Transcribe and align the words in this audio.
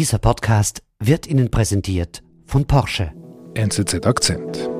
Dieser 0.00 0.16
Podcast 0.16 0.82
wird 0.98 1.26
Ihnen 1.26 1.50
präsentiert 1.50 2.22
von 2.46 2.64
Porsche. 2.66 3.12
NZZ 3.52 4.06
Akzent. 4.06 4.70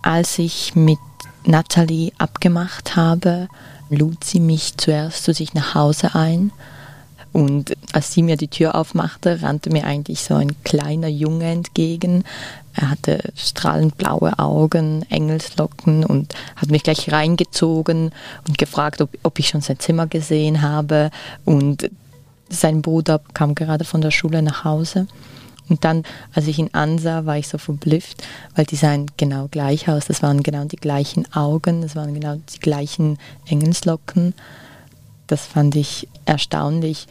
Als 0.00 0.38
ich 0.38 0.74
mit 0.74 0.98
Natalie 1.44 2.12
abgemacht 2.16 2.96
habe, 2.96 3.48
lud 3.90 4.24
sie 4.24 4.40
mich 4.40 4.78
zuerst 4.78 5.24
zu 5.24 5.34
sich 5.34 5.52
nach 5.52 5.74
Hause 5.74 6.14
ein. 6.14 6.52
Und 7.34 7.76
als 7.92 8.12
sie 8.12 8.22
mir 8.22 8.36
die 8.36 8.48
Tür 8.48 8.74
aufmachte, 8.74 9.42
rannte 9.42 9.70
mir 9.70 9.84
eigentlich 9.84 10.22
so 10.22 10.34
ein 10.34 10.62
kleiner 10.62 11.08
Junge 11.08 11.50
entgegen. 11.50 12.24
Er 12.74 12.90
hatte 12.90 13.32
strahlend 13.34 13.96
blaue 13.98 14.38
Augen, 14.38 15.04
Engelslocken 15.10 16.04
und 16.04 16.34
hat 16.56 16.70
mich 16.70 16.82
gleich 16.82 17.10
reingezogen 17.10 18.12
und 18.46 18.58
gefragt, 18.58 19.00
ob, 19.00 19.10
ob 19.22 19.38
ich 19.38 19.48
schon 19.48 19.60
sein 19.60 19.78
Zimmer 19.78 20.06
gesehen 20.06 20.62
habe. 20.62 21.10
Und 21.44 21.90
sein 22.48 22.82
Bruder 22.82 23.20
kam 23.34 23.54
gerade 23.54 23.84
von 23.84 24.00
der 24.00 24.10
Schule 24.10 24.42
nach 24.42 24.64
Hause. 24.64 25.06
Und 25.68 25.84
dann, 25.84 26.02
als 26.34 26.48
ich 26.48 26.58
ihn 26.58 26.70
ansah, 26.72 27.26
war 27.26 27.38
ich 27.38 27.48
so 27.48 27.56
verblüfft, 27.56 28.24
weil 28.56 28.64
die 28.64 28.76
sahen 28.76 29.06
genau 29.16 29.46
gleich 29.48 29.88
aus. 29.88 30.06
Das 30.06 30.22
waren 30.22 30.42
genau 30.42 30.64
die 30.64 30.76
gleichen 30.76 31.32
Augen, 31.32 31.82
das 31.82 31.94
waren 31.94 32.12
genau 32.12 32.36
die 32.52 32.58
gleichen 32.58 33.18
Engelslocken. 33.46 34.34
Das 35.28 35.46
fand 35.46 35.76
ich 35.76 36.08
erstaunlich, 36.24 37.06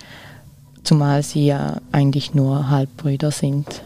zumal 0.84 1.24
sie 1.24 1.46
ja 1.46 1.78
eigentlich 1.92 2.34
nur 2.34 2.70
Halbbrüder 2.70 3.32
sind. 3.32 3.84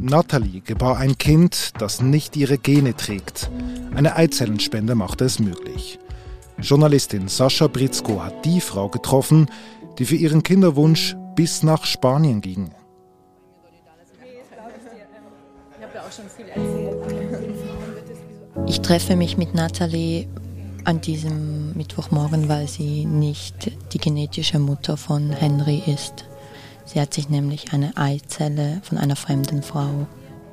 Natalie 0.00 0.60
gebar 0.60 0.96
ein 0.96 1.18
Kind, 1.18 1.72
das 1.78 2.00
nicht 2.00 2.36
ihre 2.36 2.56
Gene 2.58 2.96
trägt. 2.96 3.50
Eine 3.94 4.16
Eizellenspende 4.16 4.94
machte 4.94 5.24
es 5.24 5.38
möglich. 5.38 5.98
Journalistin 6.58 7.28
Sascha 7.28 7.66
Britzko 7.66 8.22
hat 8.22 8.44
die 8.44 8.60
Frau 8.60 8.88
getroffen, 8.88 9.46
die 9.98 10.04
für 10.06 10.16
ihren 10.16 10.42
Kinderwunsch 10.42 11.16
bis 11.34 11.62
nach 11.62 11.84
Spanien 11.84 12.40
ging. 12.40 12.70
Ich 18.66 18.80
treffe 18.80 19.16
mich 19.16 19.36
mit 19.36 19.54
Nathalie 19.54 20.28
an 20.84 21.00
diesem 21.00 21.76
Mittwochmorgen, 21.76 22.48
weil 22.48 22.68
sie 22.68 23.04
nicht 23.04 23.72
die 23.92 23.98
genetische 23.98 24.58
Mutter 24.58 24.96
von 24.96 25.30
Henry 25.30 25.82
ist. 25.86 26.24
Sie 26.84 27.00
hat 27.00 27.14
sich 27.14 27.28
nämlich 27.28 27.72
eine 27.72 27.96
Eizelle 27.96 28.80
von 28.82 28.98
einer 28.98 29.16
fremden 29.16 29.62
Frau 29.62 30.06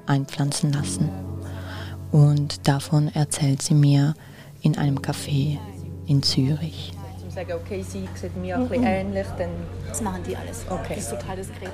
einpflanzen 0.05 0.71
lassen. 0.71 1.09
Und 2.11 2.67
davon 2.67 3.09
erzählt 3.13 3.61
sie 3.61 3.73
mir 3.73 4.13
in 4.61 4.77
einem 4.77 4.99
Café 4.99 5.57
in 6.05 6.23
Zürich 6.23 6.93
sagen, 7.37 7.53
okay, 7.53 7.83
sie 7.83 8.07
sieht 8.15 8.35
mir 8.35 8.55
ein 8.55 8.67
bisschen 8.67 8.83
ähnlich, 8.83 9.27
dann... 9.37 9.49
Das 9.87 10.01
machen 10.01 10.23
die 10.27 10.35
alles. 10.35 10.65
Okay. 10.69 10.95
Das 10.95 11.03
ist 11.03 11.09
total 11.11 11.35
diskret. 11.35 11.71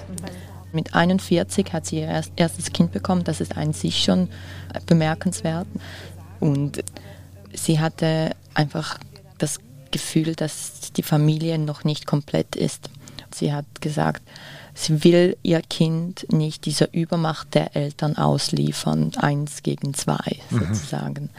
Mit 0.74 0.94
41 0.94 1.72
hat 1.72 1.86
sie 1.86 2.02
ihr 2.02 2.22
erstes 2.36 2.74
Kind 2.74 2.92
bekommen. 2.92 3.24
Das 3.24 3.40
ist 3.40 3.56
an 3.56 3.74
sich 3.74 4.04
schon 4.04 4.28
bemerkenswert. 4.86 5.68
Und 6.40 6.84
sie 7.54 7.80
hatte 7.80 8.32
einfach 8.54 8.98
das 9.38 9.60
Gefühl, 9.92 10.36
dass 10.36 10.92
die 10.96 11.04
Familie 11.04 11.58
noch 11.60 11.84
nicht 11.84 12.06
komplett 12.06 12.56
ist. 12.56 12.90
Sie 13.34 13.54
hat 13.54 13.66
gesagt, 13.82 14.22
sie 14.74 15.04
will 15.04 15.38
ihr 15.44 15.62
Kind 15.62 16.26
nicht 16.32 16.66
dieser 16.66 16.94
Übermacht 16.94 17.54
der 17.54 17.76
Eltern 17.76 18.18
ausliefern, 18.18 19.12
eins 19.18 19.64
gegen 19.64 19.94
zwei 19.94 20.40
mhm. 20.50 20.60
sozusagen. 20.60 21.24
Mhm. 21.24 21.30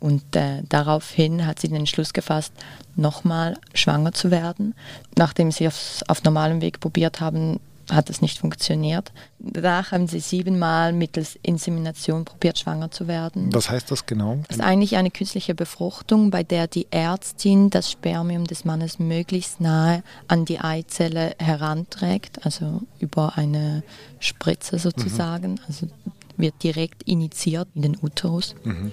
Und 0.00 0.36
äh, 0.36 0.62
daraufhin 0.68 1.44
hat 1.44 1.58
sie 1.58 1.68
den 1.68 1.78
Entschluss 1.78 2.12
gefasst, 2.12 2.52
nochmal 2.94 3.56
schwanger 3.74 4.12
zu 4.12 4.30
werden. 4.30 4.74
Nachdem 5.16 5.50
sie 5.50 5.64
es 5.64 6.04
auf 6.06 6.22
normalem 6.22 6.60
Weg 6.60 6.78
probiert 6.78 7.20
haben, 7.20 7.58
hat 7.90 8.10
es 8.10 8.20
nicht 8.20 8.38
funktioniert. 8.38 9.12
Danach 9.38 9.92
haben 9.92 10.06
sie 10.06 10.20
siebenmal 10.20 10.92
mittels 10.92 11.38
Insemination 11.42 12.24
probiert, 12.24 12.58
schwanger 12.58 12.90
zu 12.90 13.08
werden. 13.08 13.52
Was 13.52 13.70
heißt 13.70 13.90
das 13.90 14.06
genau? 14.06 14.38
Das 14.48 14.58
ist 14.58 14.62
eigentlich 14.62 14.96
eine 14.96 15.10
künstliche 15.10 15.54
Befruchtung, 15.54 16.30
bei 16.30 16.42
der 16.42 16.66
die 16.66 16.86
Ärztin 16.90 17.70
das 17.70 17.90
Spermium 17.90 18.46
des 18.46 18.64
Mannes 18.64 18.98
möglichst 18.98 19.60
nahe 19.60 20.02
an 20.26 20.44
die 20.44 20.60
Eizelle 20.60 21.34
heranträgt, 21.38 22.44
also 22.44 22.82
über 22.98 23.36
eine 23.36 23.82
Spritze 24.20 24.78
sozusagen. 24.78 25.52
Mhm. 25.52 25.60
Also 25.66 25.86
wird 26.36 26.62
direkt 26.62 27.02
initiiert 27.02 27.68
in 27.74 27.82
den 27.82 27.98
Uterus. 28.00 28.54
Mhm. 28.64 28.92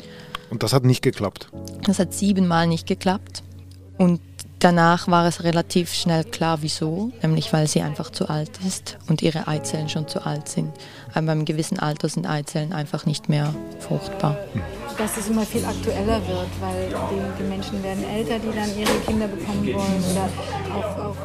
Und 0.50 0.64
das 0.64 0.74
hat 0.74 0.84
nicht 0.84 1.02
geklappt? 1.02 1.50
Das 1.84 2.00
hat 2.00 2.14
siebenmal 2.14 2.68
nicht 2.68 2.88
geklappt. 2.88 3.44
Und 3.98 4.22
danach 4.60 5.08
war 5.08 5.28
es 5.28 5.44
relativ 5.44 5.94
schnell 5.94 6.24
klar, 6.24 6.60
wieso. 6.62 7.12
Nämlich 7.22 7.54
weil 7.54 7.68
sie 7.68 7.82
einfach 7.82 8.12
zu 8.12 8.30
alt 8.30 8.52
ist 8.66 8.98
und 9.08 9.22
ihre 9.22 9.48
Eizellen 9.48 9.90
schon 9.90 10.08
zu 10.08 10.26
alt 10.26 10.50
sind. 10.50 10.72
Aber 11.14 11.28
beim 11.28 11.46
gewissen 11.46 11.80
Alter 11.80 12.10
sind 12.10 12.28
Eizellen 12.28 12.74
einfach 12.74 13.06
nicht 13.06 13.30
mehr 13.30 13.54
fruchtbar. 13.80 14.38
Dass 14.98 15.18
es 15.18 15.28
immer 15.28 15.46
viel 15.46 15.66
aktueller 15.66 16.26
wird, 16.28 16.50
weil 16.62 16.88
die, 16.90 17.44
die 17.44 17.50
Menschen 17.50 17.84
werden 17.84 18.04
älter, 18.04 18.40
die 18.40 18.56
dann 18.56 18.78
ihre 18.78 19.00
Kinder 19.06 19.28
bekommen 19.28 19.66
wollen. 19.66 20.04
Oder 20.12 20.30
auch, 20.78 21.10
auch 21.10 21.16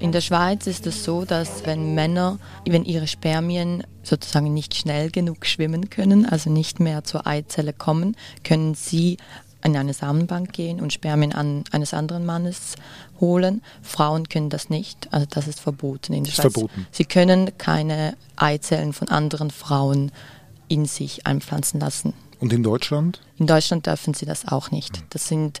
in 0.00 0.12
der 0.12 0.20
Schweiz 0.20 0.68
ist 0.68 0.86
es 0.86 1.02
so, 1.02 1.24
dass 1.24 1.66
wenn 1.66 1.94
Männer, 1.94 2.38
wenn 2.64 2.84
ihre 2.84 3.08
Spermien 3.08 3.82
sozusagen 4.04 4.54
nicht 4.54 4.76
schnell 4.76 5.10
genug 5.10 5.44
schwimmen 5.44 5.90
können, 5.90 6.24
also 6.24 6.50
nicht 6.50 6.78
mehr 6.78 7.02
zur 7.02 7.26
Eizelle 7.26 7.72
kommen, 7.72 8.16
können 8.44 8.74
sie 8.74 9.16
in 9.68 9.76
eine 9.76 9.94
Samenbank 9.94 10.52
gehen 10.52 10.80
und 10.80 10.92
Spermien 10.92 11.32
an 11.32 11.64
eines 11.70 11.94
anderen 11.94 12.24
Mannes 12.24 12.74
holen. 13.20 13.62
Frauen 13.82 14.28
können 14.28 14.50
das 14.50 14.70
nicht, 14.70 15.08
also 15.12 15.26
das 15.28 15.46
ist 15.46 15.60
verboten 15.60 16.12
in 16.12 16.24
der 16.24 16.32
Schweiz. 16.32 16.52
Verboten. 16.52 16.86
Sie 16.90 17.04
können 17.04 17.56
keine 17.58 18.16
Eizellen 18.36 18.92
von 18.92 19.08
anderen 19.08 19.50
Frauen 19.50 20.10
in 20.68 20.86
sich 20.86 21.26
einpflanzen 21.26 21.80
lassen. 21.80 22.14
Und 22.40 22.52
in 22.52 22.62
Deutschland? 22.62 23.20
In 23.36 23.46
Deutschland 23.46 23.86
dürfen 23.86 24.14
sie 24.14 24.26
das 24.26 24.46
auch 24.46 24.70
nicht. 24.70 25.02
Das 25.10 25.28
sind, 25.28 25.60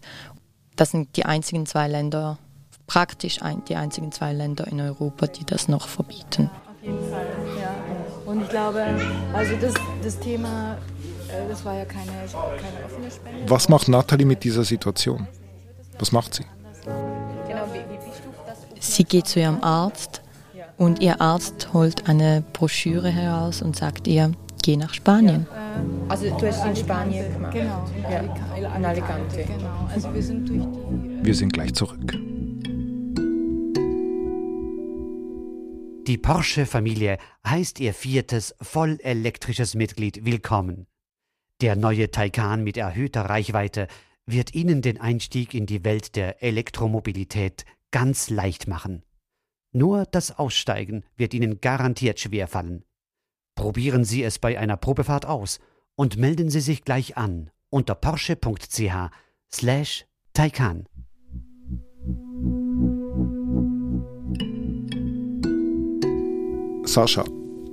das 0.76 0.90
sind 0.92 1.16
die 1.16 1.24
einzigen 1.24 1.66
zwei 1.66 1.88
Länder, 1.88 2.38
praktisch 2.86 3.42
ein, 3.42 3.64
die 3.66 3.76
einzigen 3.76 4.12
zwei 4.12 4.32
Länder 4.32 4.66
in 4.68 4.80
Europa, 4.80 5.26
die 5.26 5.44
das 5.44 5.68
noch 5.68 5.88
verbieten. 5.88 6.50
Auf 6.66 6.82
jeden 6.82 7.10
Fall, 7.10 7.26
ja. 7.60 7.74
Und 8.24 8.42
ich 8.42 8.48
glaube, 8.48 8.84
also 9.34 9.54
das, 9.60 9.74
das 10.02 10.18
Thema, 10.20 10.78
das 11.48 11.64
war 11.64 11.74
ja 11.74 11.84
keine, 11.84 12.06
keine 12.06 12.84
offene 12.84 13.10
Spende. 13.10 13.50
Was 13.50 13.68
macht 13.68 13.88
Nathalie 13.88 14.26
mit 14.26 14.44
dieser 14.44 14.64
Situation? 14.64 15.26
Was 15.98 16.12
macht 16.12 16.34
sie? 16.34 16.44
Genau, 17.46 17.64
sie 18.80 19.04
geht 19.04 19.26
zu 19.26 19.40
ihrem 19.40 19.62
Arzt 19.62 20.22
und 20.76 21.00
ihr 21.00 21.20
Arzt 21.20 21.72
holt 21.72 22.08
eine 22.08 22.44
Broschüre 22.52 23.10
heraus 23.10 23.62
und 23.62 23.76
sagt 23.76 24.06
ihr, 24.06 24.32
geh 24.62 24.76
nach 24.76 24.94
Spanien. 24.94 25.46
Äh, 25.52 26.10
also 26.10 26.36
du 26.36 26.46
hast 26.46 26.64
in 26.64 26.76
Spanien 26.76 27.32
gemacht? 27.32 27.52
Genau, 27.52 27.84
in, 27.96 28.02
ja, 28.62 28.76
in 28.76 28.84
Alicante. 28.84 29.44
Genau, 29.44 29.88
also 29.92 30.14
wir 30.14 30.22
sind 30.22 30.48
durch 30.48 30.62
die... 30.62 31.24
Wir 31.24 31.34
sind 31.34 31.52
gleich 31.52 31.74
zurück. 31.74 32.16
Die 36.06 36.16
Porsche-Familie 36.16 37.18
heißt 37.46 37.80
ihr 37.80 37.92
viertes 37.92 38.54
vollelektrisches 38.62 39.74
Mitglied 39.74 40.24
willkommen. 40.24 40.86
Der 41.60 41.74
neue 41.74 42.08
Taycan 42.12 42.62
mit 42.62 42.76
erhöhter 42.76 43.22
Reichweite 43.22 43.88
wird 44.26 44.54
Ihnen 44.54 44.80
den 44.80 45.00
Einstieg 45.00 45.54
in 45.54 45.66
die 45.66 45.84
Welt 45.84 46.14
der 46.14 46.40
Elektromobilität 46.40 47.64
ganz 47.90 48.30
leicht 48.30 48.68
machen. 48.68 49.02
Nur 49.72 50.04
das 50.04 50.38
Aussteigen 50.38 51.04
wird 51.16 51.34
Ihnen 51.34 51.60
garantiert 51.60 52.20
schwerfallen. 52.20 52.84
Probieren 53.56 54.04
Sie 54.04 54.22
es 54.22 54.38
bei 54.38 54.56
einer 54.56 54.76
Probefahrt 54.76 55.26
aus 55.26 55.58
und 55.96 56.16
melden 56.16 56.48
Sie 56.48 56.60
sich 56.60 56.84
gleich 56.84 57.16
an 57.16 57.50
unter 57.70 57.96
porsche.ch 57.96 59.10
slash 59.52 60.06
Taycan. 60.34 60.86
Sascha, 66.84 67.24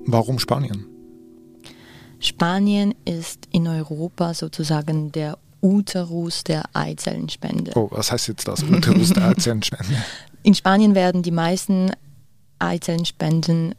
warum 0.07 0.39
Spanien? 0.39 0.94
Spanien 2.19 2.95
ist 3.05 3.47
in 3.51 3.67
Europa 3.67 4.33
sozusagen 4.33 5.11
der 5.11 5.37
Uterus 5.61 6.43
der 6.43 6.63
Eizellenspende. 6.73 7.71
Oh, 7.75 7.87
was 7.91 8.11
heißt 8.11 8.27
jetzt 8.27 8.47
das, 8.47 8.63
Uterus 8.63 9.13
der 9.13 9.29
Eizellenspende? 9.29 9.95
In 10.43 10.53
Spanien 10.53 10.93
werden 10.93 11.23
die 11.23 11.31
meisten 11.31 11.91
Eizellenspenden 12.59 13.73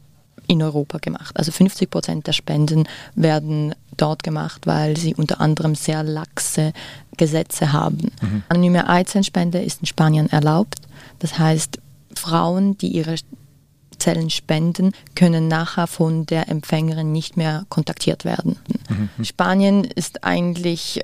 in 0.48 0.62
Europa 0.62 0.98
gemacht. 0.98 1.36
Also 1.36 1.52
50 1.52 1.90
Prozent 1.90 2.26
der 2.26 2.32
Spenden 2.32 2.88
werden 3.14 3.74
dort 3.96 4.22
gemacht, 4.22 4.66
weil 4.66 4.96
sie 4.96 5.14
unter 5.14 5.40
anderem 5.40 5.74
sehr 5.74 6.02
laxe 6.02 6.72
Gesetze 7.16 7.72
haben. 7.72 8.10
Mhm. 8.20 8.42
Anonyme 8.48 8.88
Eizellenspende 8.88 9.62
ist 9.62 9.80
in 9.80 9.86
Spanien 9.86 10.28
erlaubt. 10.28 10.80
Das 11.18 11.38
heißt, 11.38 11.78
Frauen, 12.14 12.76
die 12.78 12.88
ihre 12.88 13.16
Eizellenspenden 13.96 14.92
können 15.14 15.48
nachher 15.48 15.86
von 15.86 16.26
der 16.26 16.48
Empfängerin 16.48 17.12
nicht 17.12 17.36
mehr 17.36 17.64
kontaktiert 17.68 18.24
werden. 18.24 18.58
Mhm. 18.88 19.24
Spanien 19.24 19.84
ist 19.84 20.24
eigentlich 20.24 21.00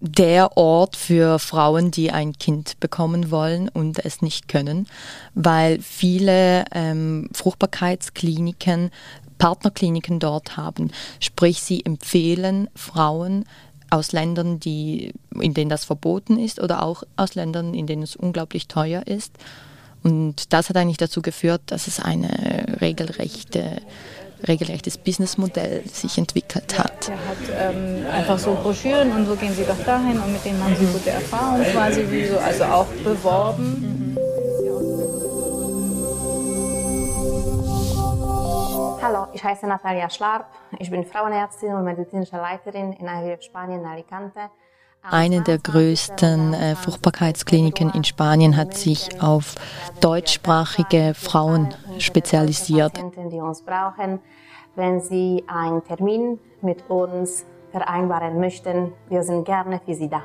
der 0.00 0.56
Ort 0.58 0.96
für 0.96 1.38
Frauen, 1.38 1.90
die 1.90 2.10
ein 2.10 2.34
Kind 2.34 2.78
bekommen 2.80 3.30
wollen 3.30 3.70
und 3.70 4.04
es 4.04 4.20
nicht 4.20 4.48
können, 4.48 4.86
weil 5.34 5.80
viele 5.80 6.64
ähm, 6.72 7.30
Fruchtbarkeitskliniken 7.32 8.90
Partnerkliniken 9.38 10.20
dort 10.20 10.56
haben. 10.56 10.92
Sprich, 11.18 11.60
sie 11.60 11.84
empfehlen 11.84 12.68
Frauen 12.76 13.46
aus 13.90 14.12
Ländern, 14.12 14.60
die, 14.60 15.12
in 15.40 15.54
denen 15.54 15.70
das 15.70 15.84
verboten 15.84 16.38
ist 16.38 16.60
oder 16.60 16.82
auch 16.82 17.02
aus 17.16 17.34
Ländern, 17.34 17.74
in 17.74 17.86
denen 17.86 18.02
es 18.02 18.14
unglaublich 18.14 18.68
teuer 18.68 19.06
ist. 19.06 19.32
Und 20.04 20.52
das 20.52 20.68
hat 20.68 20.76
eigentlich 20.76 20.98
dazu 20.98 21.22
geführt, 21.22 21.62
dass 21.66 21.88
es 21.88 21.98
eine 21.98 22.78
regelrechte 22.80 23.80
regelrechtes 24.46 24.98
Businessmodell 24.98 25.82
sich 25.88 26.18
entwickelt 26.18 26.78
hat. 26.78 27.08
Er 27.08 27.16
hat 27.16 27.74
ähm, 27.74 28.04
einfach 28.12 28.38
so 28.38 28.54
Broschüren 28.54 29.10
und 29.12 29.26
so 29.26 29.36
gehen 29.36 29.54
Sie 29.54 29.64
doch 29.64 29.82
dahin 29.84 30.20
und 30.20 30.32
mit 30.32 30.44
denen 30.44 30.62
haben 30.62 30.76
Sie 30.76 30.84
gute 30.84 31.10
Erfahrungen 31.10 31.64
quasi, 31.72 32.04
wie 32.10 32.26
so, 32.26 32.38
also 32.38 32.64
auch 32.64 32.86
beworben. 33.02 33.64
Mhm. 33.80 34.18
Hallo, 39.02 39.26
ich 39.32 39.44
heiße 39.44 39.66
Natalia 39.66 40.08
Schlarp. 40.08 40.46
Ich 40.78 40.90
bin 40.90 41.04
Frauenärztin 41.04 41.74
und 41.74 41.84
medizinische 41.84 42.36
Leiterin 42.36 42.92
in 42.94 43.06
IWF 43.06 43.42
Spanien 43.42 43.84
Alicante. 43.84 44.50
Eine 45.10 45.42
der 45.42 45.58
größten 45.58 46.54
äh, 46.54 46.74
Fruchtbarkeitskliniken 46.76 47.90
in 47.90 48.04
Spanien 48.04 48.56
hat 48.56 48.74
sich 48.76 49.20
auf 49.20 49.54
deutschsprachige 50.00 51.12
Frauen 51.14 51.74
spezialisiert. 51.98 52.92
Die 52.96 53.38
uns 53.38 53.62
brauchen, 53.62 54.20
wenn 54.76 55.00
sie 55.00 55.44
einen 55.46 55.84
Termin 55.84 56.38
mit 56.62 56.88
uns 56.88 57.44
vereinbaren 57.70 58.40
möchten, 58.40 58.92
wir 59.08 59.22
sind 59.22 59.44
gerne 59.44 59.80
für 59.84 59.94
Sie 59.94 60.08
da. 60.08 60.22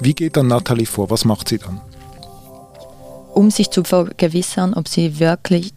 Wie 0.00 0.14
geht 0.14 0.36
dann 0.36 0.46
Nathalie 0.46 0.86
vor? 0.86 1.10
Was 1.10 1.24
macht 1.24 1.48
sie 1.48 1.58
dann? 1.58 1.80
Um 3.34 3.50
sich 3.50 3.70
zu 3.70 3.84
vergewissern, 3.84 4.74
ob 4.74 4.88
sie 4.88 5.18
wirklich 5.20 5.72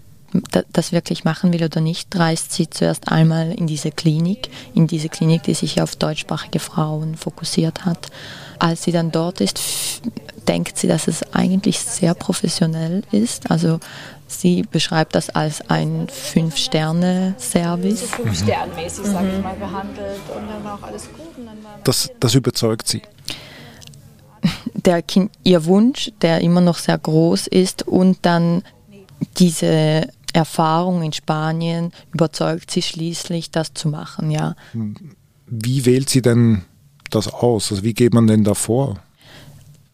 das 0.72 0.92
wirklich 0.92 1.24
machen 1.24 1.54
will 1.54 1.64
oder 1.64 1.82
nicht, 1.82 2.16
reist 2.16 2.54
sie 2.54 2.70
zuerst 2.70 3.12
einmal 3.12 3.52
in 3.52 3.68
diese 3.68 3.92
Klinik, 3.92 4.50
in 4.74 4.88
diese 4.88 5.10
Klinik, 5.10 5.44
die 5.44 5.54
sich 5.54 5.82
auf 5.82 5.96
deutschsprachige 5.96 6.60
Frauen 6.60 7.16
fokussiert 7.16 7.86
hat. 7.86 8.08
Als 8.60 8.84
sie 8.84 8.92
dann 8.92 9.12
dort 9.12 9.42
ist, 9.42 9.60
denkt 10.48 10.78
sie, 10.78 10.88
dass 10.88 11.08
es 11.08 11.24
eigentlich 11.34 11.80
sehr 11.80 12.14
professionell 12.14 13.04
ist. 13.12 13.52
Also 13.52 13.80
sie 14.28 14.64
beschreibt 14.64 15.16
das 15.16 15.30
als 15.30 15.70
ein 15.70 16.08
Fünf-Sterne-Service. 16.10 18.02
So 18.02 18.08
Fünf-Sternmäßig, 18.08 19.06
mhm. 19.06 19.12
sage 19.12 19.30
ich 19.36 19.44
mal, 19.44 19.56
behandelt 19.56 20.22
und 20.36 20.48
dann 20.48 20.64
war 20.64 20.76
auch 20.76 20.84
alles 20.84 21.10
gut. 21.10 21.28
das, 21.84 22.10
das 22.20 22.36
überzeugt 22.36 22.88
sie 22.88 23.02
der 24.74 25.02
kind, 25.02 25.32
ihr 25.44 25.66
Wunsch, 25.66 26.12
der 26.22 26.42
immer 26.42 26.62
noch 26.62 26.78
sehr 26.78 26.98
groß 26.98 27.48
ist 27.48 27.88
und 27.88 28.18
dann 28.24 28.64
diese 29.38 30.08
Erfahrung 30.34 31.02
in 31.02 31.14
Spanien 31.14 31.92
überzeugt 32.14 32.72
sie 32.72 32.82
schließlich, 32.82 33.52
das 33.52 33.74
zu 33.74 33.90
machen, 33.90 34.32
ja. 34.32 34.56
Wie 35.48 35.86
wählt 35.86 36.10
sie 36.10 36.22
denn 36.22 36.64
das 37.10 37.28
aus? 37.28 37.72
Also 37.72 37.84
wie 37.84 37.94
geht 37.94 38.14
man 38.14 38.28
denn 38.28 38.44
da 38.44 38.54
vor? 38.54 39.00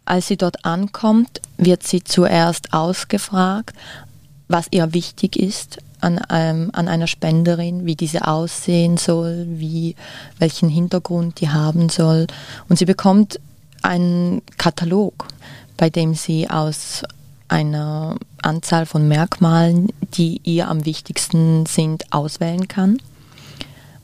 Als 0.06 0.28
sie 0.28 0.38
dort 0.38 0.64
ankommt, 0.64 1.42
wird 1.58 1.84
sie 1.84 2.04
zuerst 2.04 2.74
ausgefragt, 2.74 3.76
was 4.48 4.68
ihr 4.72 4.94
wichtig 4.94 5.36
ist 5.36 5.80
an, 6.00 6.22
ähm, 6.30 6.70
an 6.74 6.88
einer 6.88 7.08
Spenderin, 7.08 7.86
wie 7.86 7.96
diese 7.96 8.28
aussehen 8.28 8.98
soll, 8.98 9.46
wie, 9.50 9.96
welchen 10.40 10.70
Hintergrund 10.70 11.42
die 11.42 11.50
haben 11.50 11.90
soll. 11.90 12.28
Und 12.70 12.78
sie 12.78 12.86
bekommt 12.86 13.40
einen 13.82 14.42
Katalog, 14.58 15.28
bei 15.76 15.90
dem 15.90 16.14
sie 16.14 16.50
aus 16.50 17.04
einer 17.48 18.18
Anzahl 18.42 18.86
von 18.86 19.08
Merkmalen, 19.08 19.90
die 20.02 20.42
ihr 20.44 20.68
am 20.68 20.86
wichtigsten 20.86 21.66
sind, 21.66 22.12
auswählen 22.12 22.68
kann. 22.68 22.98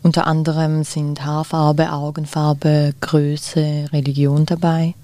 Unter 0.01 0.27
anderem 0.27 0.83
sind 0.83 1.23
Haarfarbe, 1.23 1.91
Augenfarbe, 1.91 2.93
Größe, 2.99 3.85
Religion 3.93 4.45
dabei. 4.45 4.95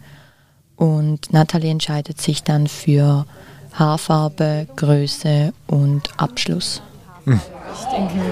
Und 0.76 1.31
Natalie 1.31 1.72
entscheidet 1.72 2.22
sich 2.22 2.44
dann 2.44 2.68
für 2.68 3.26
Haarfarbe, 3.74 4.68
Größe 4.76 5.54
und 5.68 6.10
Abschluss. 6.18 6.82
Mhm. 7.25 7.40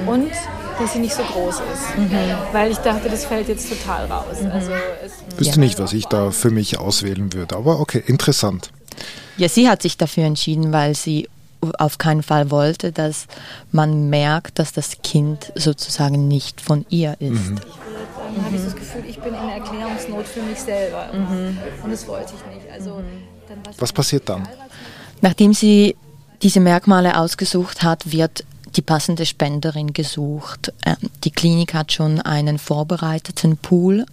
Und 0.07 0.31
dass 0.79 0.93
sie 0.93 0.99
nicht 0.99 1.13
so 1.13 1.23
groß 1.23 1.55
ist. 1.55 1.97
Mhm. 1.97 2.11
Weil 2.51 2.71
ich 2.71 2.77
dachte, 2.77 3.09
das 3.09 3.25
fällt 3.25 3.47
jetzt 3.47 3.69
total 3.69 4.05
raus. 4.05 4.41
Mhm. 4.41 4.51
Also 4.51 4.71
ich 5.31 5.39
wüsste 5.39 5.59
nicht, 5.59 5.79
was 5.79 5.93
ich 5.93 6.05
da 6.05 6.31
für 6.31 6.51
mich 6.51 6.79
auswählen 6.79 7.33
würde, 7.33 7.55
aber 7.55 7.79
okay, 7.79 8.03
interessant. 8.05 8.71
Ja, 9.37 9.47
sie 9.49 9.69
hat 9.69 9.81
sich 9.81 9.97
dafür 9.97 10.25
entschieden, 10.25 10.71
weil 10.71 10.95
sie 10.95 11.29
auf 11.79 11.97
keinen 11.97 12.23
Fall 12.23 12.51
wollte, 12.51 12.91
dass 12.91 13.27
man 13.71 14.09
merkt, 14.09 14.59
dass 14.59 14.73
das 14.73 15.01
Kind 15.01 15.51
sozusagen 15.55 16.27
nicht 16.27 16.61
von 16.61 16.85
ihr 16.89 17.15
ist. 17.19 17.31
Mhm. 17.31 17.59
Dann 18.35 18.45
habe 18.45 18.55
ich 18.55 18.63
das 18.63 18.75
Gefühl, 18.75 19.03
ich 19.07 19.19
bin 19.19 19.33
in 19.33 19.49
Erklärungsnot 19.49 20.27
für 20.27 20.43
mich 20.43 20.59
selber. 20.59 21.07
Mhm. 21.13 21.57
Und 21.83 21.91
das 21.91 22.07
wollte 22.07 22.33
ich 22.35 22.55
nicht. 22.55 22.71
Also, 22.71 23.01
Was 23.79 23.93
passiert 23.93 24.29
dann? 24.29 24.47
Nachdem 25.21 25.53
sie 25.53 25.95
diese 26.43 26.59
Merkmale 26.59 27.17
ausgesucht 27.17 27.81
hat, 27.81 28.11
wird 28.11 28.43
die 28.75 28.81
passende 28.81 29.25
Spenderin 29.25 29.93
gesucht. 29.93 30.71
Ähm, 30.85 30.97
die 31.23 31.31
Klinik 31.31 31.73
hat 31.73 31.91
schon 31.91 32.21
einen 32.21 32.59
vorbereiteten 32.59 33.57
Pool. 33.57 34.05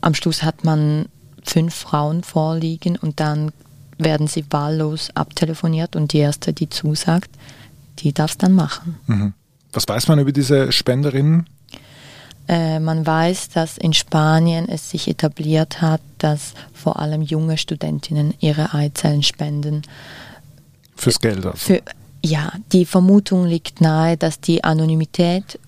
Am 0.00 0.14
Schluss 0.14 0.42
hat 0.42 0.64
man 0.64 1.06
fünf 1.44 1.74
Frauen 1.74 2.24
vorliegen 2.24 2.96
und 2.96 3.20
dann 3.20 3.52
werden 3.98 4.26
sie 4.26 4.44
wahllos 4.50 5.10
abtelefoniert 5.14 5.96
und 5.96 6.12
die 6.12 6.18
erste, 6.18 6.52
die 6.52 6.68
zusagt, 6.68 7.30
die 7.98 8.12
darf 8.12 8.32
es 8.32 8.38
dann 8.38 8.52
machen. 8.52 8.98
Mhm. 9.06 9.32
Was 9.72 9.88
weiß 9.88 10.08
man 10.08 10.18
über 10.18 10.32
diese 10.32 10.72
Spenderinnen? 10.72 11.46
Äh, 12.48 12.80
man 12.80 13.06
weiß, 13.06 13.50
dass 13.50 13.78
in 13.78 13.92
Spanien 13.92 14.68
es 14.68 14.90
sich 14.90 15.08
etabliert 15.08 15.80
hat, 15.80 16.00
dass 16.18 16.54
vor 16.72 16.98
allem 16.98 17.22
junge 17.22 17.56
Studentinnen 17.56 18.34
ihre 18.40 18.74
Eizellen 18.74 19.22
spenden. 19.22 19.82
Fürs 20.96 21.20
Geld 21.20 21.46
also. 21.46 21.56
Für, 21.56 21.82
ja, 22.24 22.52
die 22.72 22.84
Vermutung 22.84 23.46
liegt 23.46 23.80
nahe, 23.80 24.16
dass 24.16 24.40
die 24.40 24.64
Anonymität 24.64 25.58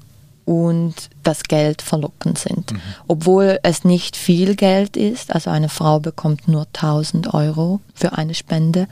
und 0.44 0.94
das 1.22 1.44
Geld 1.44 1.80
verlockend 1.80 2.38
sind. 2.38 2.72
Mhm. 2.72 2.80
Obwohl 3.08 3.58
es 3.62 3.84
nicht 3.84 4.16
viel 4.16 4.56
Geld 4.56 4.96
ist, 4.96 5.34
also 5.34 5.50
eine 5.50 5.68
Frau 5.68 6.00
bekommt 6.00 6.48
nur 6.48 6.66
1000 6.74 7.32
Euro 7.32 7.80
für 7.94 8.12
eine 8.12 8.34
Spende, 8.34 8.86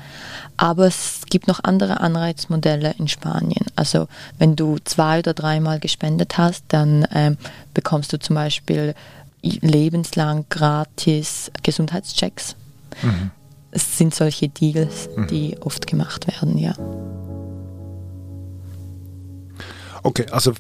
aber 0.57 0.87
es 0.87 1.23
gibt 1.29 1.49
noch 1.49 1.61
andere 1.63 2.01
Anreizmodelle 2.01 2.95
in 2.99 3.09
Spanien. 3.09 3.67
Also 3.77 4.09
wenn 4.39 4.57
du 4.57 4.79
zwei 4.85 5.19
oder 5.19 5.35
dreimal 5.35 5.79
gespendet 5.79 6.39
hast, 6.39 6.65
dann 6.69 7.07
ähm, 7.13 7.37
bekommst 7.75 8.13
du 8.13 8.19
zum 8.19 8.35
Beispiel 8.35 8.95
lebenslang 9.43 10.47
gratis 10.49 11.51
Gesundheitschecks. 11.63 12.57
Mhm. 13.03 13.31
Es 13.73 13.99
sind 13.99 14.15
solche 14.15 14.49
Deals, 14.49 15.09
mhm. 15.17 15.27
die 15.27 15.57
oft 15.61 15.87
gemacht 15.87 16.27
werden, 16.29 16.57
ja. 16.59 16.75
Okay, 20.03 20.27
also 20.31 20.53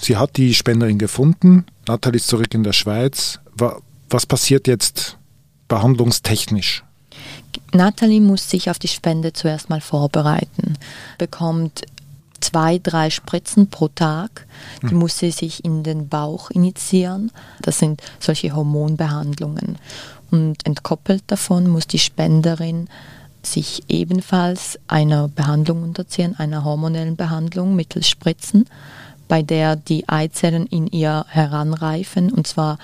sie 0.00 0.16
hat 0.16 0.36
die 0.36 0.54
Spenderin 0.54 0.98
gefunden, 0.98 1.66
Nathalie 1.86 2.16
ist 2.16 2.28
zurück 2.28 2.54
in 2.54 2.62
der 2.62 2.72
Schweiz. 2.72 3.40
Was 4.10 4.26
passiert 4.26 4.66
jetzt 4.66 5.18
behandlungstechnisch? 5.68 6.84
Nathalie 7.72 8.20
muss 8.20 8.48
sich 8.48 8.70
auf 8.70 8.78
die 8.78 8.88
Spende 8.88 9.32
zuerst 9.32 9.70
mal 9.70 9.80
vorbereiten, 9.80 10.78
bekommt 11.18 11.82
zwei, 12.40 12.78
drei 12.78 13.10
Spritzen 13.10 13.68
pro 13.68 13.88
Tag. 13.88 14.46
Die 14.82 14.90
hm. 14.90 14.98
muss 14.98 15.18
sie 15.18 15.30
sich 15.30 15.64
in 15.64 15.82
den 15.82 16.08
Bauch 16.08 16.50
initiieren. 16.50 17.32
Das 17.62 17.78
sind 17.78 18.02
solche 18.20 18.54
Hormonbehandlungen. 18.54 19.78
Und 20.30 20.66
entkoppelt 20.66 21.24
davon 21.26 21.68
muss 21.68 21.86
die 21.86 21.98
Spenderin 21.98 22.88
sich 23.42 23.82
ebenfalls 23.88 24.78
einer 24.88 25.28
Behandlung 25.28 25.82
unterziehen, 25.82 26.34
einer 26.38 26.64
hormonellen 26.64 27.16
Behandlung 27.16 27.76
mittels 27.76 28.08
Spritzen, 28.08 28.66
bei 29.34 29.42
der 29.42 29.74
die 29.74 30.08
Eizellen 30.08 30.64
in 30.68 30.86
ihr 30.86 31.26
heranreifen 31.28 32.30
und 32.30 32.46
zwar 32.46 32.78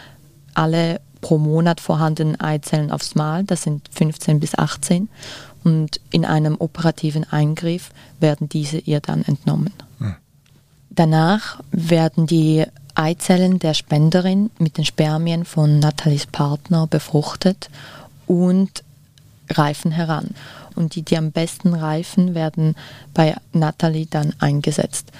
alle 0.52 1.00
pro 1.20 1.38
Monat 1.38 1.80
vorhandenen 1.80 2.40
Eizellen 2.40 2.90
aufs 2.90 3.14
Mal, 3.14 3.44
das 3.44 3.62
sind 3.62 3.88
15 3.92 4.40
bis 4.40 4.58
18 4.58 5.08
und 5.62 6.00
in 6.10 6.24
einem 6.24 6.56
operativen 6.56 7.24
Eingriff 7.30 7.90
werden 8.18 8.48
diese 8.48 8.78
ihr 8.78 8.98
dann 8.98 9.22
entnommen. 9.22 9.72
Hm. 9.98 10.16
Danach 10.90 11.60
werden 11.70 12.26
die 12.26 12.64
Eizellen 12.96 13.60
der 13.60 13.74
Spenderin 13.74 14.50
mit 14.58 14.76
den 14.76 14.84
Spermien 14.84 15.44
von 15.44 15.78
Nathalies 15.78 16.26
Partner 16.26 16.88
befruchtet 16.88 17.70
und 18.26 18.82
reifen 19.48 19.92
heran. 19.92 20.30
und 20.74 20.96
die, 20.96 21.02
die 21.02 21.16
am 21.16 21.30
besten 21.30 21.74
reifen, 21.74 22.34
werden 22.34 22.74
bei 23.14 23.36
Natalie 23.52 24.06
dann 24.06 24.34
eingesetzt. 24.40 25.12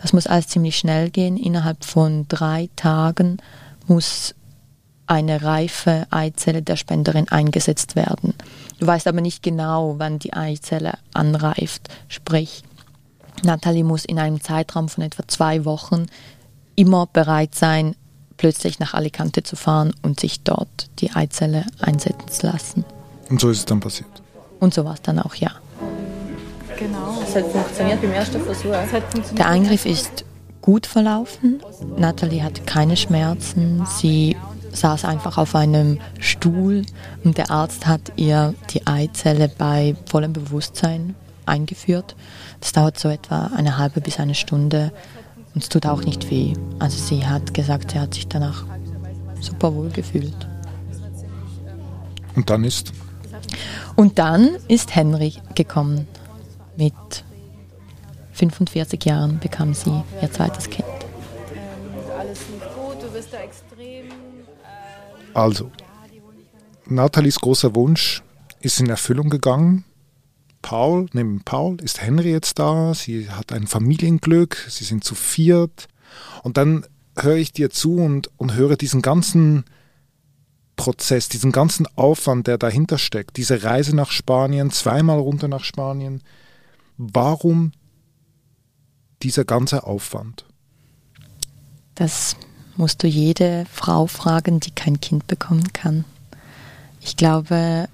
Das 0.00 0.12
muss 0.12 0.26
alles 0.26 0.48
ziemlich 0.48 0.78
schnell 0.78 1.10
gehen. 1.10 1.36
Innerhalb 1.36 1.84
von 1.84 2.26
drei 2.28 2.70
Tagen 2.74 3.36
muss 3.86 4.34
eine 5.06 5.42
reife 5.42 6.06
Eizelle 6.10 6.62
der 6.62 6.76
Spenderin 6.76 7.28
eingesetzt 7.28 7.96
werden. 7.96 8.34
Du 8.78 8.86
weißt 8.86 9.08
aber 9.08 9.20
nicht 9.20 9.42
genau, 9.42 9.96
wann 9.98 10.18
die 10.18 10.32
Eizelle 10.32 10.94
anreift. 11.12 11.88
Sprich, 12.08 12.62
Natalie 13.42 13.84
muss 13.84 14.04
in 14.04 14.18
einem 14.18 14.40
Zeitraum 14.40 14.88
von 14.88 15.04
etwa 15.04 15.26
zwei 15.26 15.64
Wochen 15.64 16.06
immer 16.76 17.06
bereit 17.06 17.54
sein, 17.54 17.96
plötzlich 18.36 18.78
nach 18.78 18.94
Alicante 18.94 19.42
zu 19.42 19.56
fahren 19.56 19.92
und 20.02 20.20
sich 20.20 20.42
dort 20.42 20.88
die 21.00 21.10
Eizelle 21.10 21.66
einsetzen 21.80 22.28
zu 22.28 22.46
lassen. 22.46 22.84
Und 23.28 23.40
so 23.40 23.50
ist 23.50 23.58
es 23.58 23.64
dann 23.66 23.80
passiert. 23.80 24.22
Und 24.60 24.72
so 24.72 24.84
war 24.84 24.94
es 24.94 25.02
dann 25.02 25.18
auch, 25.18 25.34
ja. 25.34 25.50
Genau. 26.80 27.18
Es 27.22 27.36
hat 27.36 27.44
funktioniert 27.52 28.00
beim 28.00 28.12
ersten 28.12 28.40
Versuch. 28.40 28.72
Es 28.72 28.92
hat 28.92 29.02
funktioniert. 29.02 29.38
Der 29.38 29.48
Eingriff 29.48 29.84
ist 29.84 30.24
gut 30.62 30.86
verlaufen. 30.86 31.60
Natalie 31.98 32.42
hatte 32.42 32.62
keine 32.62 32.96
Schmerzen. 32.96 33.84
Sie 33.86 34.34
saß 34.72 35.04
einfach 35.04 35.36
auf 35.36 35.54
einem 35.54 35.98
Stuhl 36.18 36.82
und 37.22 37.36
der 37.36 37.50
Arzt 37.50 37.86
hat 37.86 38.12
ihr 38.16 38.54
die 38.70 38.86
Eizelle 38.86 39.48
bei 39.48 39.94
vollem 40.06 40.32
Bewusstsein 40.32 41.14
eingeführt. 41.44 42.16
Das 42.60 42.72
dauert 42.72 42.98
so 42.98 43.08
etwa 43.08 43.50
eine 43.54 43.76
halbe 43.76 44.00
bis 44.00 44.18
eine 44.18 44.34
Stunde 44.34 44.92
und 45.54 45.62
es 45.62 45.68
tut 45.68 45.84
auch 45.84 46.02
nicht 46.02 46.30
weh. 46.30 46.54
Also 46.78 46.96
sie 46.96 47.26
hat 47.26 47.52
gesagt, 47.52 47.90
sie 47.90 48.00
hat 48.00 48.14
sich 48.14 48.26
danach 48.28 48.64
super 49.40 49.74
wohl 49.74 49.90
gefühlt. 49.90 50.48
Und 52.36 52.48
dann 52.48 52.64
ist 52.64 52.92
Und 53.96 54.18
dann 54.18 54.50
ist 54.68 54.94
Henry 54.94 55.34
gekommen. 55.54 56.06
Mit 56.80 56.94
45 58.32 59.04
Jahren 59.04 59.38
bekam 59.38 59.74
sie 59.74 60.02
ihr 60.22 60.32
zweites 60.32 60.70
Kind. 60.70 60.88
Also 65.34 65.70
Nathalies 66.86 67.38
großer 67.38 67.74
Wunsch 67.74 68.22
ist 68.60 68.80
in 68.80 68.88
Erfüllung 68.88 69.28
gegangen. 69.28 69.84
Paul, 70.62 71.04
neben 71.12 71.42
Paul 71.42 71.76
ist 71.82 72.00
Henry 72.00 72.30
jetzt 72.30 72.58
da. 72.58 72.94
Sie 72.94 73.28
hat 73.28 73.52
ein 73.52 73.66
Familienglück. 73.66 74.66
Sie 74.70 74.84
sind 74.84 75.04
zu 75.04 75.14
viert. 75.14 75.86
Und 76.42 76.56
dann 76.56 76.86
höre 77.14 77.36
ich 77.36 77.52
dir 77.52 77.68
zu 77.68 77.96
und, 77.96 78.30
und 78.38 78.54
höre 78.54 78.76
diesen 78.76 79.02
ganzen 79.02 79.64
Prozess, 80.76 81.28
diesen 81.28 81.52
ganzen 81.52 81.86
Aufwand, 81.96 82.46
der 82.46 82.56
dahinter 82.56 82.96
steckt. 82.96 83.36
Diese 83.36 83.64
Reise 83.64 83.94
nach 83.94 84.10
Spanien, 84.10 84.70
zweimal 84.70 85.18
runter 85.18 85.46
nach 85.46 85.62
Spanien. 85.62 86.22
Warum 87.02 87.72
dieser 89.22 89.46
ganze 89.46 89.84
Aufwand? 89.84 90.44
Das 91.94 92.36
musst 92.76 93.02
du 93.02 93.06
jede 93.06 93.64
Frau 93.72 94.06
fragen, 94.06 94.60
die 94.60 94.70
kein 94.70 95.00
Kind 95.00 95.26
bekommen 95.26 95.72
kann. 95.72 96.04
Ich 97.00 97.16
glaube, 97.16 97.88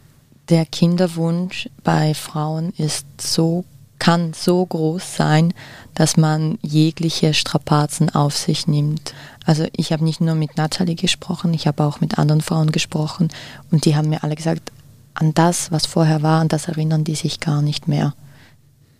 der 0.48 0.66
Kinderwunsch 0.66 1.70
bei 1.84 2.14
Frauen 2.14 2.72
ist 2.78 3.06
so, 3.20 3.64
kann 4.00 4.32
so 4.32 4.66
groß 4.66 5.14
sein, 5.14 5.54
dass 5.94 6.16
man 6.16 6.58
jegliche 6.62 7.32
Strapazen 7.32 8.12
auf 8.12 8.36
sich 8.36 8.66
nimmt. 8.66 9.14
Also 9.44 9.68
ich 9.76 9.92
habe 9.92 10.02
nicht 10.02 10.20
nur 10.20 10.34
mit 10.34 10.56
Natalie 10.56 10.96
gesprochen, 10.96 11.54
ich 11.54 11.68
habe 11.68 11.84
auch 11.84 12.00
mit 12.00 12.18
anderen 12.18 12.40
Frauen 12.40 12.72
gesprochen 12.72 13.28
und 13.70 13.84
die 13.84 13.94
haben 13.94 14.08
mir 14.08 14.24
alle 14.24 14.34
gesagt, 14.34 14.72
an 15.14 15.32
das, 15.32 15.70
was 15.70 15.86
vorher 15.86 16.22
war, 16.22 16.40
an 16.40 16.48
das 16.48 16.66
erinnern 16.66 17.04
die 17.04 17.14
sich 17.14 17.38
gar 17.38 17.62
nicht 17.62 17.86
mehr. 17.86 18.12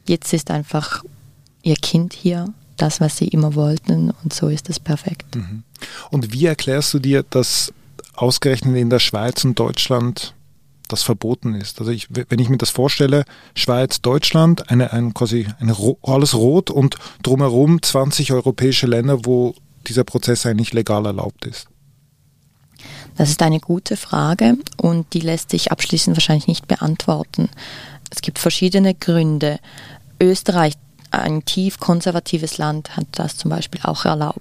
Jetzt 0.06 0.32
ist 0.32 0.50
einfach 0.50 1.02
ihr 1.62 1.76
Kind 1.76 2.12
hier, 2.12 2.52
das, 2.76 3.00
was 3.00 3.16
sie 3.16 3.28
immer 3.28 3.54
wollten 3.54 4.12
und 4.22 4.32
so 4.32 4.48
ist 4.48 4.68
es 4.68 4.78
perfekt. 4.78 5.24
Und 6.10 6.32
wie 6.32 6.46
erklärst 6.46 6.92
du 6.94 6.98
dir, 6.98 7.22
dass 7.22 7.72
ausgerechnet 8.14 8.76
in 8.76 8.90
der 8.90 8.98
Schweiz 8.98 9.44
und 9.44 9.58
Deutschland 9.58 10.34
das 10.88 11.02
verboten 11.02 11.54
ist? 11.54 11.80
Also 11.80 11.90
ich, 11.90 12.06
wenn 12.10 12.38
ich 12.38 12.48
mir 12.48 12.58
das 12.58 12.70
vorstelle, 12.70 13.24
Schweiz, 13.54 14.00
Deutschland, 14.00 14.70
eine, 14.70 14.92
ein, 14.92 15.14
quasi 15.14 15.46
eine, 15.58 15.72
ro- 15.72 15.98
alles 16.02 16.34
rot 16.34 16.70
und 16.70 16.96
drumherum 17.22 17.82
20 17.82 18.32
europäische 18.32 18.86
Länder, 18.86 19.24
wo 19.24 19.54
dieser 19.86 20.04
Prozess 20.04 20.46
eigentlich 20.46 20.72
legal 20.72 21.06
erlaubt 21.06 21.46
ist. 21.46 21.66
Das 23.16 23.30
ist 23.30 23.42
eine 23.42 23.60
gute 23.60 23.96
Frage 23.96 24.58
und 24.76 25.14
die 25.14 25.20
lässt 25.20 25.50
sich 25.50 25.72
abschließend 25.72 26.16
wahrscheinlich 26.16 26.46
nicht 26.48 26.68
beantworten. 26.68 27.48
Es 28.10 28.20
gibt 28.20 28.38
verschiedene 28.38 28.94
Gründe. 28.94 29.58
Österreich, 30.20 30.74
ein 31.10 31.44
tief 31.44 31.78
konservatives 31.78 32.58
Land, 32.58 32.96
hat 32.96 33.06
das 33.12 33.36
zum 33.36 33.50
Beispiel 33.50 33.80
auch 33.84 34.04
erlaubt. 34.04 34.40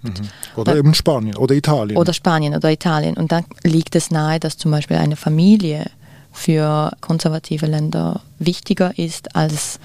Oder 0.55 0.71
Weil- 0.73 0.79
eben 0.79 0.93
Spanien 0.93 1.37
oder 1.37 1.55
Italien. 1.55 1.97
Oder 1.97 2.13
Spanien 2.13 2.55
oder 2.55 2.71
Italien. 2.71 3.15
Und 3.17 3.31
dann 3.31 3.45
liegt 3.63 3.95
es 3.95 4.11
nahe, 4.11 4.39
dass 4.39 4.57
zum 4.57 4.71
Beispiel 4.71 4.97
eine 4.97 5.15
Familie 5.15 5.85
für 6.33 6.91
konservative 7.01 7.65
Länder 7.65 8.21
wichtiger 8.39 8.97
ist 8.97 9.35
als, 9.35 9.79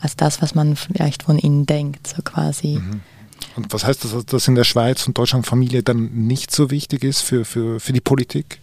als 0.00 0.16
das, 0.16 0.40
was 0.40 0.54
man 0.54 0.76
vielleicht 0.76 1.24
von 1.24 1.38
ihnen 1.38 1.66
denkt, 1.66 2.06
so 2.06 2.22
quasi. 2.22 2.80
und 3.56 3.72
was 3.72 3.84
heißt 3.84 4.04
das, 4.04 4.24
dass 4.26 4.46
in 4.46 4.54
der 4.54 4.64
Schweiz 4.64 5.06
und 5.08 5.18
Deutschland 5.18 5.46
Familie 5.46 5.82
dann 5.82 6.12
nicht 6.26 6.52
so 6.52 6.70
wichtig 6.70 7.02
ist 7.02 7.22
für, 7.22 7.44
für, 7.44 7.80
für 7.80 7.92
die 7.92 8.00
Politik? 8.00 8.60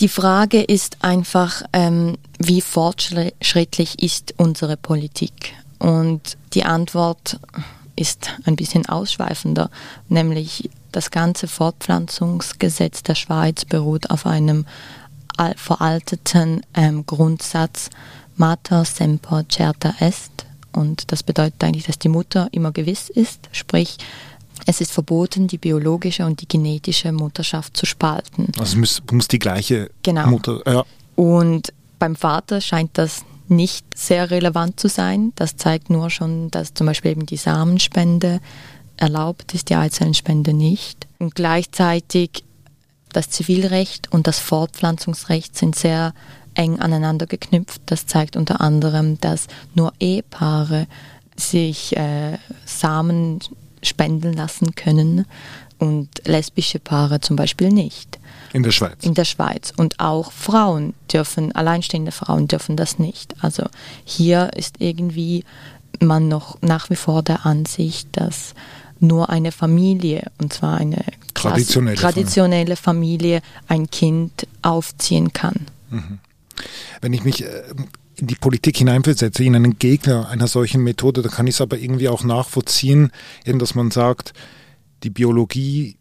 Die 0.00 0.08
Frage 0.08 0.62
ist 0.62 0.98
einfach, 1.02 1.62
ähm, 1.72 2.18
wie 2.38 2.60
fortschrittlich 2.60 4.02
ist 4.02 4.34
unsere 4.36 4.76
Politik? 4.76 5.54
Und 5.78 6.36
die 6.52 6.64
Antwort 6.64 7.40
ist 7.96 8.30
ein 8.44 8.56
bisschen 8.56 8.86
ausschweifender, 8.86 9.70
nämlich 10.08 10.68
das 10.92 11.10
ganze 11.10 11.48
Fortpflanzungsgesetz 11.48 13.02
der 13.02 13.14
Schweiz 13.14 13.64
beruht 13.64 14.10
auf 14.10 14.26
einem 14.26 14.66
al- 15.38 15.54
veralteten 15.56 16.60
ähm, 16.74 17.06
Grundsatz 17.06 17.88
Mater 18.36 18.84
semper 18.84 19.44
certa 19.48 19.94
est. 20.00 20.30
Und 20.72 21.10
das 21.10 21.22
bedeutet 21.22 21.64
eigentlich, 21.64 21.86
dass 21.86 21.98
die 21.98 22.10
Mutter 22.10 22.48
immer 22.52 22.70
gewiss 22.70 23.08
ist, 23.08 23.48
sprich, 23.52 23.96
es 24.64 24.80
ist 24.80 24.92
verboten, 24.92 25.46
die 25.48 25.58
biologische 25.58 26.24
und 26.24 26.40
die 26.40 26.48
genetische 26.48 27.12
Mutterschaft 27.12 27.76
zu 27.76 27.84
spalten. 27.86 28.46
Also 28.58 28.72
es 28.72 28.76
muss, 28.76 29.02
muss 29.10 29.28
die 29.28 29.38
gleiche 29.38 29.90
Genau. 30.02 30.28
Mutter. 30.28 30.60
Ja. 30.66 30.84
Und 31.14 31.72
beim 31.98 32.16
Vater 32.16 32.60
scheint 32.60 32.90
das 32.94 33.24
nicht 33.48 33.86
sehr 33.94 34.30
relevant 34.30 34.80
zu 34.80 34.88
sein. 34.88 35.32
Das 35.36 35.56
zeigt 35.56 35.90
nur 35.90 36.10
schon, 36.10 36.50
dass 36.50 36.74
zum 36.74 36.86
Beispiel 36.86 37.12
eben 37.12 37.26
die 37.26 37.36
Samenspende 37.36 38.40
erlaubt 38.96 39.54
ist, 39.54 39.68
die 39.70 39.76
Eizellenspende 39.76 40.52
nicht. 40.52 41.06
Und 41.18 41.34
gleichzeitig 41.34 42.44
das 43.12 43.30
Zivilrecht 43.30 44.12
und 44.12 44.26
das 44.26 44.38
Fortpflanzungsrecht 44.38 45.56
sind 45.56 45.76
sehr 45.76 46.12
eng 46.54 46.80
aneinander 46.80 47.26
geknüpft. 47.26 47.82
Das 47.86 48.06
zeigt 48.06 48.36
unter 48.36 48.60
anderem, 48.60 49.20
dass 49.20 49.46
nur 49.74 49.92
Ehepaare 50.00 50.86
sich 51.36 51.96
äh, 51.96 52.38
Samen 52.64 53.40
spenden 53.86 54.32
lassen 54.32 54.74
können 54.74 55.26
und 55.78 56.08
lesbische 56.24 56.78
Paare 56.78 57.20
zum 57.20 57.36
Beispiel 57.36 57.68
nicht 57.68 58.18
In 58.52 58.62
der 58.62 58.70
Schweiz. 58.70 58.96
in 59.02 59.14
der 59.14 59.24
Schweiz. 59.24 59.72
Und 59.76 60.00
auch 60.00 60.32
Frauen 60.32 60.94
dürfen, 61.12 61.52
alleinstehende 61.52 62.12
Frauen 62.12 62.48
dürfen 62.48 62.76
das 62.76 62.98
nicht. 62.98 63.34
Also 63.42 63.64
hier 64.04 64.50
ist 64.54 64.76
irgendwie 64.78 65.44
man 66.00 66.28
noch 66.28 66.60
nach 66.62 66.90
wie 66.90 66.96
vor 66.96 67.22
der 67.22 67.46
Ansicht, 67.46 68.08
dass 68.12 68.54
nur 68.98 69.30
eine 69.30 69.52
Familie, 69.52 70.30
und 70.38 70.52
zwar 70.52 70.78
eine 70.78 71.04
Traditionelle 71.34 71.96
traditionelle 71.96 72.76
Familie, 72.76 73.42
ein 73.68 73.90
Kind 73.90 74.46
aufziehen 74.62 75.32
kann. 75.32 75.66
Wenn 77.00 77.12
ich 77.12 77.24
mich 77.24 77.44
äh, 77.44 77.62
in 78.16 78.26
die 78.26 78.34
Politik 78.34 78.78
hineinversetze, 78.78 79.44
in 79.44 79.54
einen 79.54 79.78
Gegner 79.78 80.28
einer 80.28 80.46
solchen 80.46 80.82
Methode, 80.82 81.22
dann 81.22 81.32
kann 81.32 81.46
ich 81.46 81.56
es 81.56 81.60
aber 81.60 81.78
irgendwie 81.78 82.08
auch 82.08 82.24
nachvollziehen, 82.24 83.10
eben 83.44 83.58
dass 83.58 83.74
man 83.74 83.90
sagt, 83.90 84.32
die 85.02 85.10
Biologie 85.10 85.96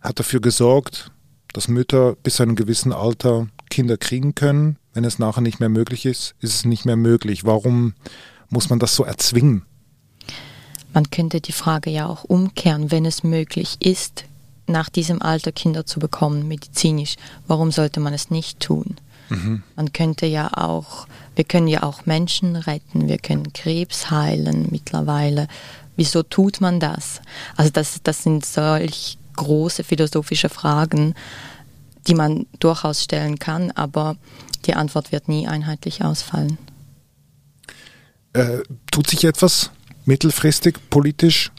hat 0.00 0.18
dafür 0.18 0.40
gesorgt, 0.40 1.10
dass 1.52 1.68
Mütter 1.68 2.16
bis 2.22 2.36
zu 2.36 2.42
einem 2.42 2.56
gewissen 2.56 2.92
Alter 2.92 3.48
Kinder 3.68 3.96
kriegen 3.96 4.34
können. 4.34 4.76
Wenn 4.94 5.04
es 5.04 5.18
nachher 5.18 5.42
nicht 5.42 5.60
mehr 5.60 5.68
möglich 5.68 6.06
ist, 6.06 6.34
ist 6.40 6.54
es 6.54 6.64
nicht 6.64 6.84
mehr 6.84 6.96
möglich. 6.96 7.44
Warum 7.44 7.94
muss 8.48 8.70
man 8.70 8.78
das 8.78 8.94
so 8.94 9.04
erzwingen? 9.04 9.62
Man 10.92 11.10
könnte 11.10 11.40
die 11.40 11.52
Frage 11.52 11.90
ja 11.90 12.06
auch 12.06 12.24
umkehren, 12.24 12.90
wenn 12.90 13.04
es 13.04 13.22
möglich 13.22 13.76
ist, 13.80 14.24
nach 14.66 14.88
diesem 14.88 15.22
Alter 15.22 15.52
Kinder 15.52 15.86
zu 15.86 16.00
bekommen, 16.00 16.48
medizinisch, 16.48 17.16
warum 17.46 17.70
sollte 17.70 18.00
man 18.00 18.14
es 18.14 18.30
nicht 18.30 18.60
tun? 18.60 18.96
Man 19.76 19.92
könnte 19.92 20.26
ja 20.26 20.50
auch, 20.56 21.06
wir 21.40 21.44
können 21.44 21.68
ja 21.68 21.84
auch 21.84 22.04
Menschen 22.04 22.54
retten, 22.54 23.08
wir 23.08 23.16
können 23.16 23.54
Krebs 23.54 24.10
heilen 24.10 24.68
mittlerweile. 24.70 25.48
Wieso 25.96 26.22
tut 26.22 26.60
man 26.60 26.80
das? 26.80 27.22
Also 27.56 27.70
das, 27.70 28.02
das 28.02 28.22
sind 28.22 28.44
solch 28.44 29.16
große 29.36 29.82
philosophische 29.82 30.50
Fragen, 30.50 31.14
die 32.06 32.14
man 32.14 32.44
durchaus 32.58 33.02
stellen 33.02 33.38
kann, 33.38 33.70
aber 33.70 34.16
die 34.66 34.74
Antwort 34.74 35.12
wird 35.12 35.30
nie 35.30 35.48
einheitlich 35.48 36.04
ausfallen. 36.04 36.58
Äh, 38.34 38.58
tut 38.90 39.08
sich 39.08 39.24
etwas 39.24 39.70
mittelfristig 40.04 40.76
politisch? 40.90 41.50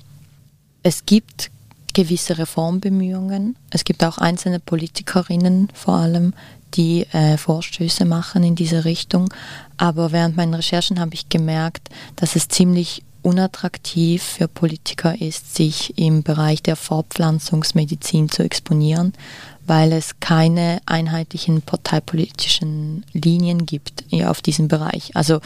Es 0.83 1.07
gibt 1.07 1.49
gewisse 1.95 2.37
Reformbemühungen. 2.37 3.55
Es 3.71 3.83
gibt 3.83 4.03
auch 4.03 4.19
einzelne 4.19 4.59
Politikerinnen 4.59 5.69
vor 5.73 5.95
allem, 5.95 6.35
die 6.73 7.05
äh, 7.11 7.37
Vorstöße 7.37 8.05
machen 8.05 8.43
in 8.43 8.55
diese 8.55 8.85
Richtung. 8.85 9.33
Aber 9.77 10.11
während 10.11 10.37
meinen 10.37 10.53
Recherchen 10.53 10.99
habe 10.99 11.13
ich 11.13 11.29
gemerkt, 11.29 11.89
dass 12.15 12.35
es 12.35 12.47
ziemlich 12.47 13.03
unattraktiv 13.21 14.23
für 14.23 14.47
Politiker 14.47 15.19
ist, 15.19 15.55
sich 15.55 15.97
im 15.97 16.23
Bereich 16.23 16.63
der 16.63 16.75
Fortpflanzungsmedizin 16.75 18.29
zu 18.29 18.43
exponieren, 18.43 19.13
weil 19.67 19.93
es 19.93 20.19
keine 20.19 20.81
einheitlichen 20.85 21.61
parteipolitischen 21.61 23.05
Linien 23.13 23.65
gibt 23.65 24.05
auf 24.25 24.41
diesem 24.41 24.67
Bereich. 24.67 25.15
Also 25.15 25.39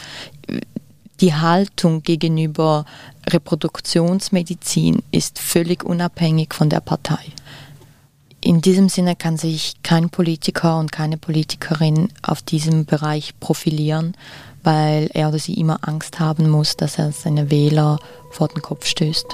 die 1.21 1.33
Haltung 1.33 2.03
gegenüber 2.03 2.85
Reproduktionsmedizin 3.27 5.01
ist 5.11 5.39
völlig 5.39 5.83
unabhängig 5.83 6.53
von 6.53 6.69
der 6.69 6.81
Partei. 6.81 7.23
In 8.45 8.61
diesem 8.61 8.89
Sinne 8.89 9.15
kann 9.15 9.37
sich 9.37 9.73
kein 9.81 10.11
Politiker 10.11 10.77
und 10.77 10.91
keine 10.91 11.17
Politikerin 11.17 12.09
auf 12.21 12.43
diesem 12.43 12.85
Bereich 12.85 13.33
profilieren, 13.39 14.15
weil 14.61 15.09
er 15.15 15.29
oder 15.29 15.39
sie 15.39 15.55
immer 15.55 15.79
Angst 15.81 16.19
haben 16.19 16.47
muss, 16.51 16.77
dass 16.77 16.99
er 16.99 17.11
seine 17.11 17.49
Wähler 17.49 17.97
vor 18.29 18.47
den 18.49 18.61
Kopf 18.61 18.85
stößt. 18.85 19.25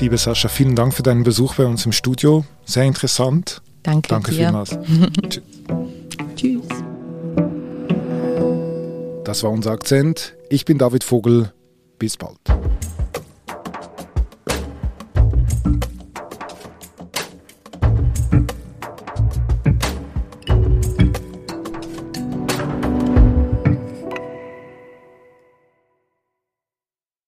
Liebe 0.00 0.18
Sascha, 0.18 0.48
vielen 0.48 0.74
Dank 0.74 0.94
für 0.94 1.04
deinen 1.04 1.22
Besuch 1.22 1.54
bei 1.54 1.64
uns 1.64 1.86
im 1.86 1.92
Studio. 1.92 2.44
Sehr 2.64 2.82
interessant. 2.82 3.62
Danke, 3.84 4.08
Danke 4.08 4.32
dir. 4.32 4.46
vielmals. 4.46 4.70
Tschüss. 6.34 6.66
Das 9.22 9.44
war 9.44 9.50
unser 9.52 9.70
Akzent. 9.70 10.34
Ich 10.50 10.64
bin 10.64 10.78
David 10.78 11.04
Vogel. 11.04 11.52
Bis 12.00 12.16
bald. 12.16 12.55